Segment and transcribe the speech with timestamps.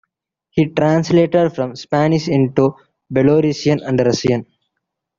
[0.49, 2.73] He translated from Spanish into
[3.13, 4.47] Belarusian and Russian.